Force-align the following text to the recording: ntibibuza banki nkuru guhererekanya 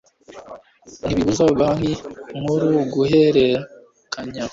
ntibibuza 1.03 1.43
banki 1.59 1.93
nkuru 2.39 2.67
guhererekanya 2.93 4.43